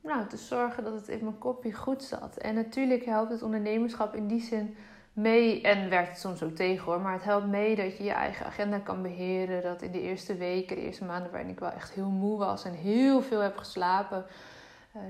nou, 0.00 0.26
te 0.26 0.36
zorgen 0.36 0.84
dat 0.84 0.92
het 0.92 1.08
in 1.08 1.24
mijn 1.24 1.38
kopje 1.38 1.72
goed 1.72 2.02
zat. 2.02 2.36
En 2.36 2.54
natuurlijk 2.54 3.04
helpt 3.04 3.30
het 3.30 3.42
ondernemerschap 3.42 4.14
in 4.14 4.26
die 4.26 4.40
zin 4.40 4.76
mee. 5.12 5.62
En 5.62 5.88
werkt 5.88 6.08
het 6.08 6.18
soms 6.18 6.42
ook 6.42 6.54
tegen 6.54 6.84
hoor. 6.84 7.00
Maar 7.00 7.12
het 7.12 7.24
helpt 7.24 7.46
mee 7.46 7.76
dat 7.76 7.96
je 7.96 8.04
je 8.04 8.12
eigen 8.12 8.46
agenda 8.46 8.78
kan 8.78 9.02
beheren. 9.02 9.62
Dat 9.62 9.82
in 9.82 9.92
de 9.92 10.00
eerste 10.00 10.34
weken, 10.36 10.76
de 10.76 10.82
eerste 10.82 11.04
maanden 11.04 11.30
waarin 11.30 11.50
ik 11.50 11.60
wel 11.60 11.70
echt 11.70 11.90
heel 11.90 12.10
moe 12.10 12.38
was 12.38 12.64
en 12.64 12.72
heel 12.72 13.22
veel 13.22 13.40
heb 13.40 13.56
geslapen. 13.56 14.24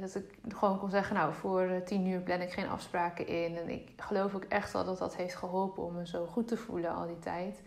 dat 0.00 0.14
ik 0.14 0.54
gewoon 0.54 0.78
kon 0.78 0.90
zeggen, 0.90 1.14
nou, 1.14 1.34
voor 1.34 1.82
tien 1.84 2.06
uur 2.06 2.20
plan 2.20 2.40
ik 2.40 2.52
geen 2.52 2.68
afspraken 2.68 3.26
in. 3.26 3.56
En 3.56 3.68
ik 3.68 3.92
geloof 3.96 4.34
ook 4.34 4.44
echt 4.44 4.72
wel 4.72 4.84
dat 4.84 4.98
dat 4.98 5.16
heeft 5.16 5.34
geholpen 5.34 5.82
om 5.82 5.94
me 5.94 6.06
zo 6.06 6.26
goed 6.26 6.48
te 6.48 6.56
voelen 6.56 6.94
al 6.94 7.06
die 7.06 7.18
tijd. 7.18 7.62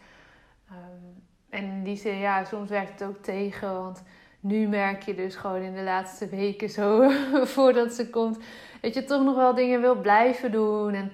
Um, 0.72 1.24
en 1.54 1.84
die 1.84 1.96
zin, 1.96 2.18
ja, 2.18 2.44
soms 2.44 2.70
werkt 2.70 3.00
het 3.00 3.10
ook 3.10 3.24
tegen. 3.24 3.74
Want 3.74 4.04
nu 4.40 4.68
merk 4.68 5.04
je 5.04 5.16
dus 5.16 5.36
gewoon 5.36 5.62
in 5.62 5.74
de 5.74 5.84
laatste 5.84 6.28
weken 6.28 6.70
zo, 6.70 7.10
voordat 7.56 7.94
ze 7.94 8.10
komt, 8.10 8.38
dat 8.82 8.94
je 8.94 9.04
toch 9.04 9.24
nog 9.24 9.36
wel 9.36 9.56
dingen 9.56 9.82
wil 9.82 9.96
blijven 9.96 10.52
doen. 10.52 10.94
En 10.94 11.12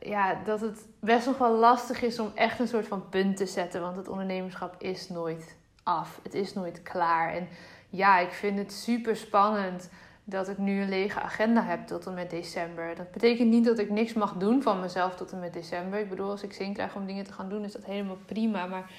ja, 0.00 0.40
dat 0.44 0.60
het 0.60 0.86
best 1.00 1.26
nog 1.26 1.38
wel 1.38 1.56
lastig 1.56 2.02
is 2.02 2.18
om 2.18 2.30
echt 2.34 2.58
een 2.58 2.68
soort 2.68 2.86
van 2.86 3.08
punt 3.08 3.36
te 3.36 3.46
zetten. 3.46 3.80
Want 3.80 3.96
het 3.96 4.08
ondernemerschap 4.08 4.74
is 4.78 5.08
nooit 5.08 5.56
af. 5.82 6.20
Het 6.22 6.34
is 6.34 6.54
nooit 6.54 6.82
klaar. 6.82 7.34
En 7.34 7.48
ja, 7.88 8.18
ik 8.18 8.32
vind 8.32 8.58
het 8.58 8.72
super 8.72 9.16
spannend 9.16 9.90
dat 10.24 10.48
ik 10.48 10.58
nu 10.58 10.80
een 10.80 10.88
lege 10.88 11.20
agenda 11.20 11.62
heb 11.62 11.86
tot 11.86 12.06
en 12.06 12.14
met 12.14 12.30
december. 12.30 12.94
Dat 12.94 13.10
betekent 13.10 13.48
niet 13.48 13.64
dat 13.64 13.78
ik 13.78 13.90
niks 13.90 14.12
mag 14.12 14.32
doen 14.32 14.62
van 14.62 14.80
mezelf 14.80 15.14
tot 15.14 15.32
en 15.32 15.40
met 15.40 15.52
december. 15.52 15.98
Ik 15.98 16.08
bedoel, 16.08 16.30
als 16.30 16.42
ik 16.42 16.52
zin 16.52 16.72
krijg 16.72 16.94
om 16.94 17.06
dingen 17.06 17.24
te 17.24 17.32
gaan 17.32 17.48
doen, 17.48 17.64
is 17.64 17.72
dat 17.72 17.84
helemaal 17.84 18.18
prima. 18.26 18.66
Maar 18.66 18.90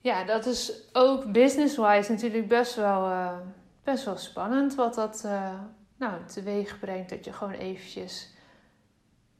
ja, 0.00 0.24
dat 0.24 0.46
is 0.46 0.72
ook 0.92 1.32
business-wise 1.32 2.12
natuurlijk 2.12 2.48
best 2.48 2.74
wel, 2.74 3.10
uh, 3.10 3.36
best 3.84 4.04
wel 4.04 4.16
spannend. 4.16 4.74
Wat 4.74 4.94
dat 4.94 5.22
uh, 5.26 5.54
nou, 5.96 6.24
teweeg 6.24 6.78
brengt. 6.78 7.10
Dat 7.10 7.24
je 7.24 7.32
gewoon 7.32 7.54
eventjes 7.54 8.34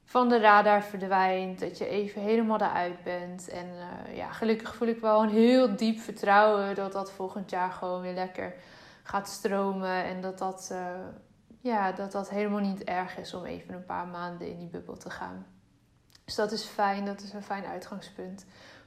van 0.06 0.28
de 0.28 0.38
radar 0.38 0.82
verdwijnt. 0.82 1.60
Dat 1.60 1.78
je 1.78 1.86
even 1.86 2.22
helemaal 2.22 2.60
eruit 2.60 3.02
bent. 3.02 3.48
En 3.48 3.66
uh, 3.66 4.16
ja, 4.16 4.32
gelukkig 4.32 4.74
voel 4.74 4.88
ik 4.88 5.00
wel 5.00 5.22
een 5.22 5.28
heel 5.28 5.76
diep 5.76 5.98
vertrouwen 5.98 6.74
dat 6.74 6.92
dat 6.92 7.12
volgend 7.12 7.50
jaar 7.50 7.70
gewoon 7.70 8.00
weer 8.00 8.14
lekker 8.14 8.54
gaat 9.02 9.28
stromen. 9.28 10.04
En 10.04 10.20
dat 10.20 10.38
dat, 10.38 10.74
ja, 11.60 11.92
dat 11.92 12.12
dat 12.12 12.30
helemaal 12.30 12.60
niet 12.60 12.84
erg 12.84 13.18
is 13.18 13.34
om 13.34 13.44
even 13.44 13.74
een 13.74 13.84
paar 13.84 14.06
maanden 14.06 14.48
in 14.48 14.58
die 14.58 14.68
bubbel 14.68 14.96
te 14.96 15.10
gaan. 15.10 15.46
Dus 16.24 16.34
dat 16.34 16.52
is 16.52 16.64
fijn, 16.64 17.04
dat 17.04 17.20
is 17.20 17.32
een 17.32 17.42
fijn 17.42 17.64
uitgangspunt 17.64 18.46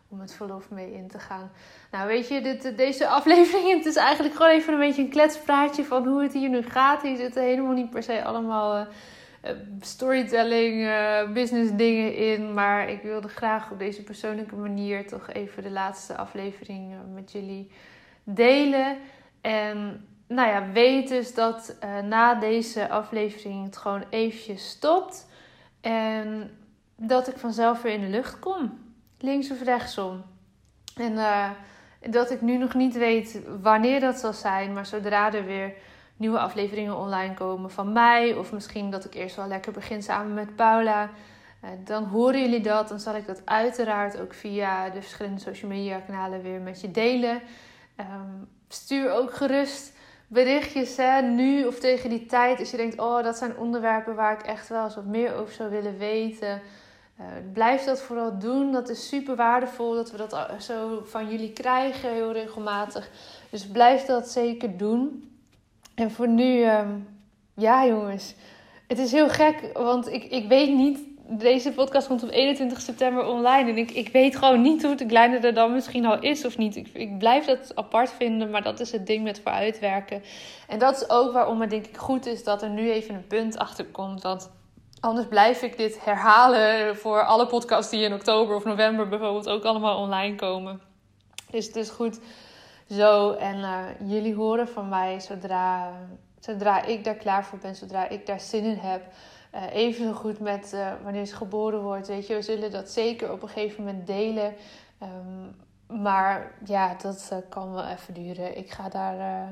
om 0.09 0.19
het 0.19 0.33
verlof 0.33 0.69
mee 0.69 0.93
in 0.93 1.07
te 1.07 1.19
gaan. 1.19 1.51
Nou, 1.91 2.07
weet 2.07 2.27
je, 2.27 2.41
dit, 2.41 2.77
deze 2.77 3.07
aflevering, 3.17 3.77
het 3.77 3.85
is 3.85 3.95
eigenlijk 3.95 4.35
gewoon 4.35 4.51
even 4.51 4.73
een 4.73 4.79
beetje 4.79 5.01
een 5.01 5.09
kletspraatje 5.09 5.85
van 5.85 6.07
hoe 6.07 6.21
het 6.21 6.33
hier 6.33 6.49
nu 6.49 6.61
gaat. 6.61 7.01
Hier 7.01 7.17
zitten 7.17 7.43
helemaal 7.43 7.73
niet 7.73 7.89
per 7.89 8.03
se 8.03 8.23
allemaal 8.23 8.88
storytelling, 9.81 10.81
uh, 10.81 11.31
business 11.31 11.72
dingen 11.75 12.15
in. 12.15 12.53
Maar 12.53 12.89
ik 12.89 13.01
wilde 13.01 13.27
graag 13.27 13.72
op 13.72 13.79
deze 13.79 14.03
persoonlijke 14.03 14.55
manier 14.55 15.08
toch 15.08 15.29
even 15.29 15.63
de 15.63 15.72
laatste 15.72 16.17
aflevering 16.17 16.93
met 17.13 17.31
jullie 17.31 17.72
delen. 18.24 18.98
En 19.41 20.08
nou 20.27 20.50
ja, 20.50 20.72
weet 20.72 21.08
dus 21.08 21.34
dat 21.34 21.75
na 22.03 22.36
deze 22.36 22.89
aflevering 22.89 23.65
het 23.65 23.77
gewoon 23.77 24.03
eventjes 24.10 24.69
stopt. 24.69 25.27
En 25.81 26.51
dat 26.96 27.27
ik 27.27 27.38
vanzelf 27.38 27.81
weer 27.81 27.93
in 27.93 28.01
de 28.01 28.08
lucht 28.08 28.39
kom 28.39 28.88
links 29.19 29.51
of 29.51 29.63
rechtsom. 29.63 30.24
En 30.96 31.17
dat 32.10 32.31
ik 32.31 32.41
nu 32.41 32.58
nog 32.58 32.74
niet 32.74 32.98
weet 32.98 33.41
wanneer 33.62 34.00
dat 34.00 34.19
zal 34.19 34.34
zijn, 34.34 34.74
maar 34.74 34.86
zodra 34.86 35.34
er 35.34 35.46
weer 35.46 35.74
nieuwe 36.19 36.39
afleveringen 36.39 36.97
online 36.97 37.33
komen 37.33 37.71
van 37.71 37.91
mij, 37.91 38.33
of 38.33 38.51
misschien 38.51 38.91
dat 38.91 39.05
ik 39.05 39.13
eerst 39.13 39.35
wel 39.35 39.47
lekker 39.47 39.71
begin 39.71 40.03
samen 40.03 40.33
met 40.33 40.55
Paula, 40.55 41.03
uh, 41.03 41.69
dan 41.85 42.03
horen 42.03 42.41
jullie 42.41 42.61
dat. 42.61 42.88
Dan 42.88 42.99
zal 42.99 43.15
ik 43.15 43.27
dat 43.27 43.41
uiteraard 43.45 44.19
ook 44.19 44.33
via 44.33 44.89
de 44.89 45.01
verschillende 45.01 45.39
social 45.39 45.71
media 45.71 45.99
kanalen 45.99 46.41
weer 46.41 46.59
met 46.59 46.81
je 46.81 46.91
delen. 46.91 47.41
Um, 47.99 48.47
stuur 48.67 49.11
ook 49.11 49.33
gerust 49.33 49.93
berichtjes 50.27 50.97
hè, 50.97 51.21
nu 51.21 51.65
of 51.65 51.79
tegen 51.79 52.09
die 52.09 52.25
tijd. 52.25 52.59
Als 52.59 52.71
je 52.71 52.77
denkt, 52.77 52.99
oh, 52.99 53.23
dat 53.23 53.38
zijn 53.38 53.57
onderwerpen 53.57 54.15
waar 54.15 54.33
ik 54.33 54.45
echt 54.45 54.67
wel 54.69 54.83
eens 54.83 54.95
wat 54.95 55.05
meer 55.05 55.35
over 55.35 55.53
zou 55.53 55.69
willen 55.69 55.97
weten. 55.97 56.61
Uh, 57.19 57.25
blijf 57.53 57.83
dat 57.83 58.01
vooral 58.01 58.39
doen. 58.39 58.71
Dat 58.71 58.89
is 58.89 59.07
super 59.07 59.35
waardevol 59.35 59.93
dat 59.93 60.11
we 60.11 60.17
dat 60.17 60.47
zo 60.59 61.01
van 61.05 61.29
jullie 61.29 61.53
krijgen, 61.53 62.13
heel 62.13 62.31
regelmatig. 62.31 63.09
Dus 63.49 63.67
blijf 63.67 64.05
dat 64.05 64.29
zeker 64.29 64.77
doen. 64.77 65.28
En 66.00 66.12
voor 66.12 66.27
nu, 66.27 66.62
ehm, 66.62 66.89
ja 67.56 67.86
jongens, 67.88 68.36
het 68.88 68.98
is 68.98 69.12
heel 69.12 69.29
gek, 69.29 69.70
want 69.74 70.12
ik, 70.12 70.24
ik 70.24 70.48
weet 70.48 70.75
niet. 70.75 71.08
Deze 71.32 71.72
podcast 71.72 72.08
komt 72.08 72.24
op 72.24 72.29
21 72.29 72.82
september 72.82 73.25
online. 73.25 73.70
En 73.70 73.77
ik, 73.77 73.91
ik 73.91 74.10
weet 74.10 74.36
gewoon 74.36 74.62
niet 74.62 74.84
hoe 74.84 74.96
de 74.96 75.06
kleine 75.06 75.38
er 75.38 75.53
dan 75.53 75.74
misschien 75.74 76.06
al 76.06 76.20
is 76.20 76.46
of 76.46 76.58
niet. 76.58 76.75
Ik, 76.75 76.88
ik 76.94 77.18
blijf 77.18 77.46
dat 77.46 77.75
apart 77.75 78.12
vinden, 78.12 78.50
maar 78.50 78.63
dat 78.63 78.79
is 78.79 78.91
het 78.91 79.08
ding 79.08 79.24
met 79.24 79.39
vooruitwerken. 79.39 80.24
En 80.68 80.79
dat 80.79 80.96
is 80.96 81.10
ook 81.10 81.34
waarom 81.34 81.62
het 81.62 81.70
denk 81.70 81.86
ik 81.86 81.98
goed 81.98 82.25
is 82.25 82.44
dat 82.44 82.62
er 82.62 82.70
nu 82.70 82.91
even 82.91 83.15
een 83.15 83.27
punt 83.27 83.58
achter 83.58 83.86
komt. 83.86 84.22
Want 84.22 84.51
Anders 85.00 85.27
blijf 85.27 85.62
ik 85.62 85.77
dit 85.77 86.06
herhalen 86.06 86.98
voor 86.98 87.24
alle 87.24 87.46
podcasts 87.46 87.91
die 87.91 88.03
in 88.03 88.13
oktober 88.13 88.56
of 88.56 88.63
november 88.63 89.08
bijvoorbeeld 89.08 89.50
ook 89.50 89.63
allemaal 89.63 89.98
online 89.98 90.36
komen. 90.36 90.82
Dus 91.51 91.65
het 91.68 91.75
is 91.75 91.89
goed 91.89 92.20
zo. 92.89 93.31
En 93.31 93.58
uh, 93.58 93.86
jullie 94.05 94.36
horen 94.36 94.67
van 94.67 94.89
mij 94.89 95.19
zodra, 95.19 95.93
zodra 96.39 96.84
ik 96.84 97.03
daar 97.03 97.15
klaar 97.15 97.46
voor 97.46 97.60
ben, 97.60 97.75
zodra 97.75 98.10
ik 98.10 98.25
daar 98.25 98.39
zin 98.39 98.63
in 98.63 98.77
heb. 98.77 99.13
Uh, 99.55 99.74
even 99.74 100.13
goed 100.13 100.39
met 100.39 100.72
uh, 100.74 100.91
wanneer 101.03 101.25
ze 101.25 101.36
geboren 101.36 101.81
wordt. 101.81 102.08
Weet 102.08 102.27
je, 102.27 102.36
we 102.36 102.41
zullen 102.41 102.72
dat 102.72 102.89
zeker 102.89 103.31
op 103.31 103.41
een 103.41 103.50
gegeven 103.50 103.84
moment 103.84 104.08
delen. 104.08 104.53
Um, 105.03 105.55
maar 106.01 106.51
ja, 106.65 106.96
dat 107.01 107.34
kan 107.50 107.74
wel 107.74 107.86
even 107.86 108.13
duren. 108.13 108.58
Ik 108.58 108.72
ga 108.72 108.89
daar 108.89 109.48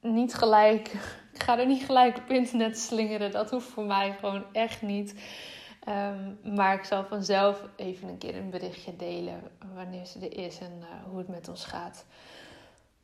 niet 0.00 0.34
gelijk 0.34 0.92
ik 1.36 1.42
ga 1.42 1.58
er 1.58 1.66
niet 1.66 1.84
gelijk 1.84 2.16
op 2.16 2.30
internet 2.30 2.78
slingeren. 2.78 3.30
Dat 3.30 3.50
hoeft 3.50 3.66
voor 3.68 3.84
mij 3.84 4.16
gewoon 4.20 4.44
echt 4.52 4.82
niet. 4.82 5.14
Um, 5.88 6.54
maar 6.54 6.74
ik 6.74 6.84
zal 6.84 7.04
vanzelf 7.04 7.62
even 7.76 8.08
een 8.08 8.18
keer 8.18 8.36
een 8.36 8.50
berichtje 8.50 8.96
delen 8.96 9.40
wanneer 9.74 10.04
ze 10.06 10.18
er 10.18 10.44
is 10.44 10.58
en 10.58 10.82
hoe 11.08 11.18
het 11.18 11.28
met 11.28 11.48
ons 11.48 11.64
gaat. 11.64 12.04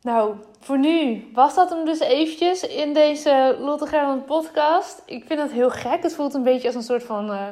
Nou, 0.02 0.36
voor 0.60 0.78
nu 0.78 1.28
was 1.32 1.54
dat 1.54 1.70
hem 1.70 1.84
dus 1.84 2.00
eventjes 2.00 2.62
in 2.62 2.92
deze 2.92 3.56
Lotte 3.60 3.86
Gerland 3.86 4.26
podcast. 4.26 5.02
Ik 5.06 5.24
vind 5.26 5.38
dat 5.38 5.50
heel 5.50 5.70
gek. 5.70 6.02
Het 6.02 6.14
voelt 6.14 6.34
een 6.34 6.42
beetje 6.42 6.66
als 6.66 6.76
een 6.76 6.82
soort 6.82 7.02
van 7.02 7.30
uh, 7.30 7.46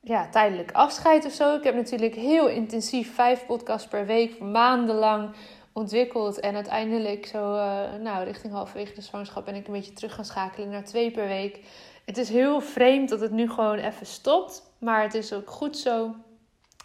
ja, 0.00 0.28
tijdelijk 0.28 0.72
afscheid 0.72 1.24
of 1.24 1.32
zo. 1.32 1.54
Ik 1.56 1.64
heb 1.64 1.74
natuurlijk 1.74 2.14
heel 2.14 2.48
intensief 2.48 3.14
vijf 3.14 3.46
podcasts 3.46 3.88
per 3.88 4.06
week, 4.06 4.38
maandenlang 4.38 5.30
ontwikkeld. 5.72 6.40
En 6.40 6.54
uiteindelijk 6.54 7.26
zo, 7.26 7.54
uh, 7.54 7.94
nou, 8.00 8.24
richting 8.24 8.52
halverwege 8.52 8.94
de 8.94 9.00
zwangerschap 9.00 9.44
ben 9.44 9.54
ik 9.54 9.66
een 9.66 9.72
beetje 9.72 9.92
terug 9.92 10.14
gaan 10.14 10.24
schakelen 10.24 10.68
naar 10.68 10.84
twee 10.84 11.10
per 11.10 11.26
week. 11.26 11.60
Het 12.04 12.18
is 12.18 12.28
heel 12.28 12.60
vreemd 12.60 13.08
dat 13.08 13.20
het 13.20 13.32
nu 13.32 13.50
gewoon 13.50 13.78
even 13.78 14.06
stopt. 14.06 14.62
Maar 14.78 15.02
het 15.02 15.14
is 15.14 15.32
ook 15.32 15.50
goed 15.50 15.76
zo. 15.76 16.14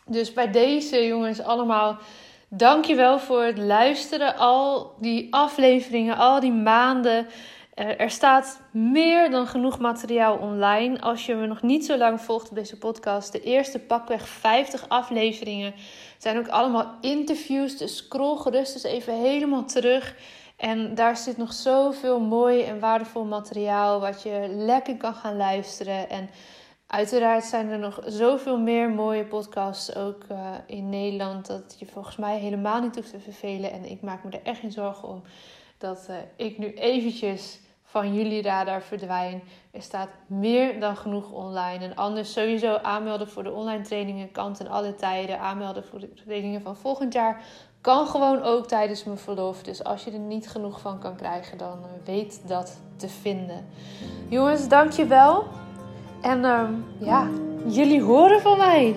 Dus 0.05 0.33
bij 0.33 0.51
deze 0.51 1.05
jongens 1.05 1.41
allemaal, 1.41 1.97
dankjewel 2.53 3.19
voor 3.19 3.43
het 3.43 3.57
luisteren. 3.57 4.37
Al 4.37 4.93
die 4.99 5.33
afleveringen, 5.33 6.17
al 6.17 6.39
die 6.39 6.51
maanden. 6.51 7.27
Er 7.73 8.09
staat 8.09 8.61
meer 8.71 9.31
dan 9.31 9.47
genoeg 9.47 9.79
materiaal 9.79 10.37
online. 10.37 11.01
Als 11.01 11.25
je 11.25 11.35
me 11.35 11.47
nog 11.47 11.61
niet 11.61 11.85
zo 11.85 11.97
lang 11.97 12.21
volgt 12.21 12.49
op 12.49 12.55
deze 12.55 12.77
podcast, 12.77 13.31
de 13.31 13.41
eerste 13.41 13.79
pakweg 13.79 14.27
50 14.27 14.85
afleveringen 14.87 15.73
zijn 16.17 16.37
ook 16.37 16.47
allemaal 16.47 16.95
interviews. 17.01 17.77
Dus 17.77 17.97
scroll 17.97 18.37
gerust 18.37 18.73
eens 18.73 18.83
even 18.83 19.13
helemaal 19.13 19.65
terug. 19.65 20.15
En 20.57 20.95
daar 20.95 21.17
zit 21.17 21.37
nog 21.37 21.53
zoveel 21.53 22.19
mooi 22.19 22.63
en 22.63 22.79
waardevol 22.79 23.23
materiaal 23.23 23.99
wat 23.99 24.23
je 24.23 24.45
lekker 24.49 24.97
kan 24.97 25.13
gaan 25.13 25.37
luisteren. 25.37 26.09
En 26.09 26.29
uiteraard 26.91 27.43
zijn 27.43 27.69
er 27.69 27.79
nog 27.79 27.99
zoveel 28.05 28.59
meer 28.59 28.89
mooie 28.89 29.25
podcasts 29.25 29.95
ook 29.95 30.23
uh, 30.31 30.37
in 30.65 30.89
Nederland. 30.89 31.47
Dat 31.47 31.75
je 31.77 31.85
volgens 31.85 32.15
mij 32.15 32.39
helemaal 32.39 32.81
niet 32.81 32.95
hoeft 32.95 33.11
te 33.11 33.19
vervelen. 33.19 33.71
En 33.71 33.85
ik 33.85 34.01
maak 34.01 34.23
me 34.23 34.31
er 34.31 34.43
echt 34.43 34.59
geen 34.59 34.71
zorgen 34.71 35.07
om 35.07 35.21
dat 35.77 36.07
uh, 36.09 36.15
ik 36.35 36.57
nu 36.57 36.73
eventjes 36.73 37.59
van 37.83 38.13
jullie 38.13 38.41
radar 38.41 38.81
verdwijn. 38.81 39.41
Er 39.71 39.81
staat 39.81 40.09
meer 40.27 40.79
dan 40.79 40.97
genoeg 40.97 41.31
online. 41.31 41.85
En 41.85 41.95
anders 41.95 42.33
sowieso 42.33 42.75
aanmelden 42.75 43.29
voor 43.29 43.43
de 43.43 43.51
online 43.51 43.83
trainingen 43.83 44.31
kan 44.31 44.53
ten 44.53 44.67
alle 44.67 44.95
tijden. 44.95 45.39
Aanmelden 45.39 45.83
voor 45.83 45.99
de 45.99 46.13
trainingen 46.13 46.61
van 46.61 46.75
volgend 46.75 47.13
jaar 47.13 47.43
kan 47.81 48.07
gewoon 48.07 48.41
ook 48.41 48.67
tijdens 48.67 49.03
mijn 49.03 49.17
verlof. 49.17 49.63
Dus 49.63 49.83
als 49.83 50.03
je 50.03 50.11
er 50.11 50.19
niet 50.19 50.49
genoeg 50.49 50.79
van 50.79 50.99
kan 50.99 51.15
krijgen, 51.15 51.57
dan 51.57 51.79
eh, 51.83 52.05
weet 52.05 52.41
dat 52.47 52.79
te 52.95 53.09
vinden. 53.09 53.65
Jongens, 54.27 54.67
dankjewel. 54.67 55.60
En 56.21 56.39
uh, 56.39 56.61
ja, 56.97 57.27
jullie 57.67 58.01
horen 58.01 58.41
van 58.41 58.57
mij. 58.57 58.95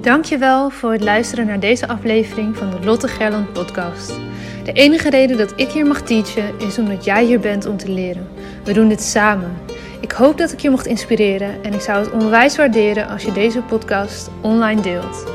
Dankjewel 0.00 0.70
voor 0.70 0.92
het 0.92 1.02
luisteren 1.02 1.46
naar 1.46 1.60
deze 1.60 1.88
aflevering 1.88 2.56
van 2.56 2.70
de 2.70 2.84
Lotte 2.84 3.08
Gerland 3.08 3.52
podcast. 3.52 4.18
De 4.64 4.72
enige 4.72 5.10
reden 5.10 5.36
dat 5.36 5.52
ik 5.56 5.68
hier 5.68 5.86
mag 5.86 6.02
teachen 6.02 6.58
is 6.58 6.78
omdat 6.78 7.04
jij 7.04 7.24
hier 7.24 7.40
bent 7.40 7.66
om 7.66 7.76
te 7.76 7.90
leren. 7.90 8.28
We 8.64 8.72
doen 8.72 8.88
dit 8.88 9.02
samen. 9.02 9.56
Ik 10.00 10.12
hoop 10.12 10.38
dat 10.38 10.52
ik 10.52 10.60
je 10.60 10.70
mocht 10.70 10.86
inspireren 10.86 11.64
en 11.64 11.74
ik 11.74 11.80
zou 11.80 12.04
het 12.04 12.12
onwijs 12.12 12.56
waarderen 12.56 13.08
als 13.08 13.22
je 13.22 13.32
deze 13.32 13.62
podcast 13.62 14.30
online 14.40 14.80
deelt. 14.80 15.26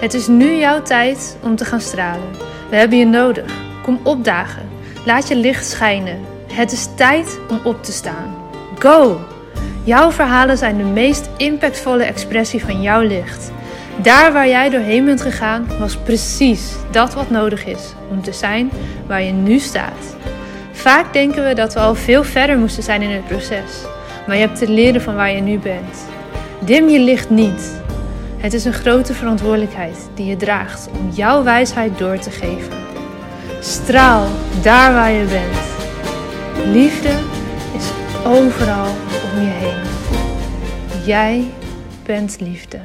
Het 0.00 0.14
is 0.14 0.26
nu 0.26 0.54
jouw 0.54 0.82
tijd 0.82 1.36
om 1.42 1.56
te 1.56 1.64
gaan 1.64 1.80
stralen. 1.80 2.30
We 2.70 2.76
hebben 2.76 2.98
je 2.98 3.06
nodig. 3.06 3.54
Kom 3.82 4.00
opdagen. 4.02 4.71
Laat 5.04 5.28
je 5.28 5.36
licht 5.36 5.66
schijnen. 5.66 6.18
Het 6.52 6.72
is 6.72 6.88
tijd 6.96 7.38
om 7.48 7.60
op 7.64 7.82
te 7.82 7.92
staan. 7.92 8.34
Go! 8.78 9.20
Jouw 9.84 10.10
verhalen 10.10 10.58
zijn 10.58 10.76
de 10.76 10.82
meest 10.82 11.30
impactvolle 11.36 12.04
expressie 12.04 12.64
van 12.64 12.82
jouw 12.82 13.00
licht. 13.00 13.52
Daar 13.96 14.32
waar 14.32 14.48
jij 14.48 14.70
doorheen 14.70 15.04
bent 15.04 15.20
gegaan, 15.20 15.66
was 15.78 15.96
precies 15.96 16.72
dat 16.90 17.14
wat 17.14 17.30
nodig 17.30 17.66
is 17.66 17.94
om 18.10 18.22
te 18.22 18.32
zijn 18.32 18.70
waar 19.06 19.22
je 19.22 19.32
nu 19.32 19.58
staat. 19.58 20.16
Vaak 20.72 21.12
denken 21.12 21.44
we 21.44 21.54
dat 21.54 21.74
we 21.74 21.80
al 21.80 21.94
veel 21.94 22.24
verder 22.24 22.58
moesten 22.58 22.82
zijn 22.82 23.02
in 23.02 23.10
het 23.10 23.26
proces, 23.26 23.84
maar 24.26 24.36
je 24.36 24.46
hebt 24.46 24.58
te 24.58 24.68
leren 24.68 25.02
van 25.02 25.14
waar 25.14 25.32
je 25.32 25.40
nu 25.40 25.58
bent. 25.58 26.06
Dim 26.60 26.88
je 26.88 26.98
licht 26.98 27.30
niet. 27.30 27.82
Het 28.36 28.52
is 28.52 28.64
een 28.64 28.72
grote 28.72 29.14
verantwoordelijkheid 29.14 29.96
die 30.14 30.26
je 30.26 30.36
draagt 30.36 30.88
om 30.98 31.10
jouw 31.10 31.42
wijsheid 31.42 31.98
door 31.98 32.18
te 32.18 32.30
geven. 32.30 32.81
Straal 33.62 34.26
daar 34.62 34.92
waar 34.92 35.12
je 35.12 35.24
bent. 35.24 35.56
Liefde 36.74 37.18
is 37.76 37.90
overal 38.24 38.86
om 39.32 39.40
je 39.40 39.50
heen. 39.50 39.82
Jij 41.06 41.50
bent 42.04 42.40
liefde. 42.40 42.80